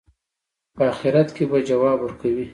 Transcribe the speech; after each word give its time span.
په 0.75 0.81
آخرت 0.91 1.29
کې 1.35 1.43
به 1.49 1.57
ځواب 1.69 1.97
ورکوي. 2.01 2.45